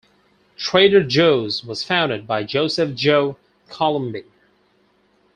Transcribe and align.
Trader 0.57 1.03
Joe's 1.03 1.63
was 1.63 1.83
founded 1.83 2.25
by 2.25 2.41
Joseph 2.43 2.95
"Joe" 2.95 3.37
Coulombe. 3.69 4.23